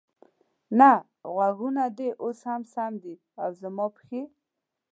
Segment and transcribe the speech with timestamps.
[0.79, 0.91] نه،
[1.33, 4.21] غوږونه دې اوس هم سم دي، او زما پښې؟